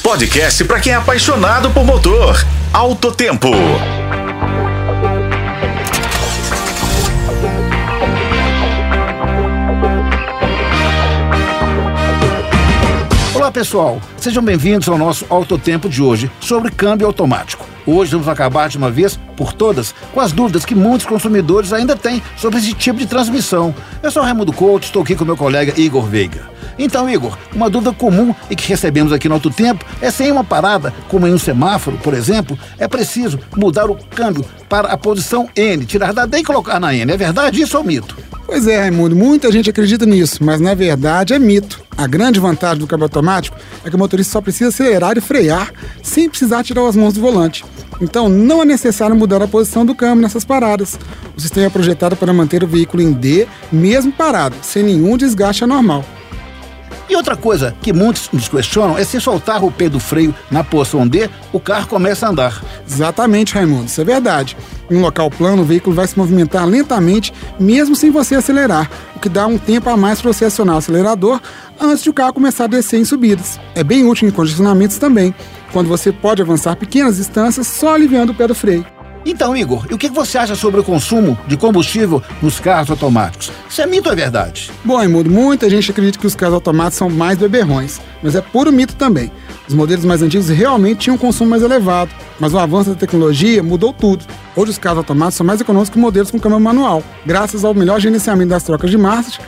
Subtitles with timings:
[0.00, 2.46] Podcast para quem é apaixonado por motor.
[2.72, 3.50] Alto Tempo.
[13.34, 17.66] Olá pessoal, sejam bem-vindos ao nosso Alto Tempo de hoje sobre câmbio automático.
[17.86, 21.96] Hoje vamos acabar de uma vez por todas com as dúvidas que muitos consumidores ainda
[21.96, 23.74] têm sobre esse tipo de transmissão.
[24.02, 26.51] Eu sou Raimundo Couto, estou aqui com meu colega Igor Veiga.
[26.78, 30.32] Então, Igor, uma dúvida comum e que recebemos aqui no Alto Tempo é se em
[30.32, 34.96] uma parada, como em um semáforo, por exemplo, é preciso mudar o câmbio para a
[34.96, 37.12] posição N, tirar da D e colocar na N.
[37.12, 38.16] É verdade isso ou mito?
[38.46, 41.82] Pois é, Raimundo, muita gente acredita nisso, mas na verdade é mito.
[41.96, 45.72] A grande vantagem do câmbio automático é que o motorista só precisa acelerar e frear
[46.02, 47.64] sem precisar tirar as mãos do volante.
[48.00, 50.98] Então não é necessário mudar a posição do câmbio nessas paradas.
[51.36, 55.64] O sistema é projetado para manter o veículo em D, mesmo parado, sem nenhum desgaste
[55.64, 56.04] anormal.
[57.12, 60.64] E outra coisa que muitos nos questionam é se soltar o pé do freio na
[60.64, 62.64] posição D, o carro começa a andar.
[62.88, 64.56] Exatamente, Raimundo, isso é verdade.
[64.90, 69.20] Em um local plano, o veículo vai se movimentar lentamente, mesmo sem você acelerar, o
[69.20, 71.38] que dá um tempo a mais para você acionar o acelerador
[71.78, 73.60] antes de o carro começar a descer em subidas.
[73.74, 75.34] É bem útil em congestionamentos também,
[75.70, 78.86] quando você pode avançar pequenas distâncias só aliviando o pé do freio.
[79.24, 83.52] Então, Igor, e o que você acha sobre o consumo de combustível nos carros automáticos?
[83.68, 84.70] Isso é mito ou é verdade?
[84.84, 88.72] Bom, Raimundo, muita gente acredita que os carros automáticos são mais beberrões, mas é puro
[88.72, 89.30] mito também.
[89.68, 93.62] Os modelos mais antigos realmente tinham um consumo mais elevado, mas o avanço da tecnologia
[93.62, 94.24] mudou tudo.
[94.56, 98.00] Hoje os carros automáticos são mais econômicos que modelos com câmbio manual, graças ao melhor
[98.00, 99.38] gerenciamento das trocas de marchas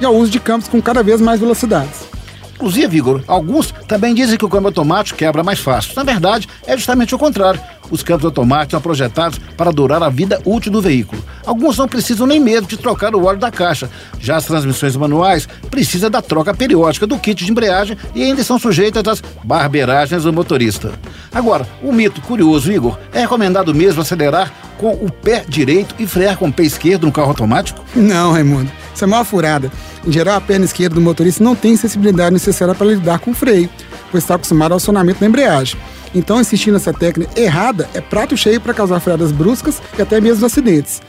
[0.00, 2.16] e ao uso de campos com cada vez mais velocidades.
[2.54, 5.92] Inclusive, Igor, alguns também dizem que o câmbio automático quebra mais fácil.
[5.94, 7.60] Na verdade, é justamente o contrário.
[7.90, 11.22] Os câmbios automáticos são projetados para durar a vida útil do veículo.
[11.44, 13.88] Alguns não precisam nem mesmo de trocar o óleo da caixa.
[14.20, 18.58] Já as transmissões manuais precisam da troca periódica do kit de embreagem e ainda são
[18.58, 20.92] sujeitas às barbeiragens do motorista.
[21.32, 26.06] Agora, o um mito curioso, Igor, é recomendado mesmo acelerar com o pé direito e
[26.06, 27.82] frear com o pé esquerdo no carro automático?
[27.94, 28.70] Não, Raimundo.
[28.94, 29.70] Isso é uma furada.
[30.06, 33.34] Em geral, a perna esquerda do motorista não tem sensibilidade necessária para lidar com o
[33.34, 33.68] freio,
[34.10, 35.78] pois está acostumado ao acionamento da embreagem.
[36.16, 40.46] Então, insistir nessa técnica errada é prato cheio para causar freadas bruscas e até mesmo
[40.46, 41.02] acidentes.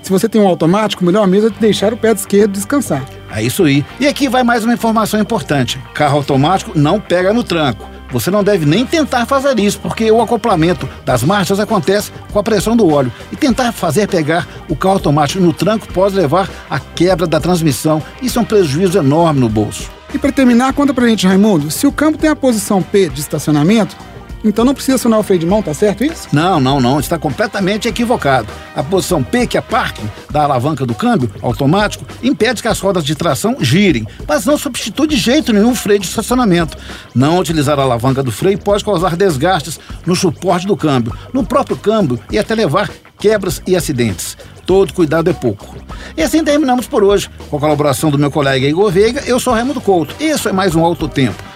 [0.00, 3.04] Se você tem um automático, melhor mesmo é deixar o pé esquerdo descansar.
[3.34, 3.84] É isso aí.
[3.98, 7.90] E aqui vai mais uma informação importante: carro automático não pega no tranco.
[8.12, 12.42] Você não deve nem tentar fazer isso, porque o acoplamento das marchas acontece com a
[12.42, 13.12] pressão do óleo.
[13.32, 18.00] E tentar fazer pegar o carro automático no tranco pode levar à quebra da transmissão.
[18.22, 19.90] Isso é um prejuízo enorme no bolso.
[20.14, 23.20] E para terminar, conta pra gente, Raimundo, se o campo tem a posição P de
[23.20, 23.96] estacionamento,
[24.44, 26.28] então não precisa acionar o freio de mão, tá certo isso?
[26.32, 27.00] Não, não, não.
[27.00, 28.48] Está completamente equivocado.
[28.74, 33.04] A posição P, que é parking da alavanca do câmbio automático, impede que as rodas
[33.04, 36.76] de tração girem, mas não substitui de jeito nenhum o freio de estacionamento.
[37.14, 41.76] Não utilizar a alavanca do freio pode causar desgastes no suporte do câmbio, no próprio
[41.76, 44.36] câmbio e até levar quebras e acidentes.
[44.66, 45.76] Todo cuidado é pouco.
[46.16, 47.30] E assim terminamos por hoje.
[47.48, 50.14] Com a colaboração do meu colega Igor Veiga, eu sou Raimundo Couto.
[50.20, 51.42] Isso é mais um Alto Tempo.